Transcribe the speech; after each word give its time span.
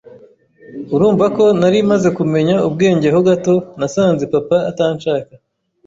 urumva 0.95 1.25
ko 1.35 1.43
nari 1.59 1.79
maze 1.91 2.07
kumenya 2.17 2.55
ubwenge 2.67 3.07
ho 3.13 3.19
gato 3.27 3.55
nasanze 3.79 4.23
papa 4.33 4.57
atanshaka 4.69 5.33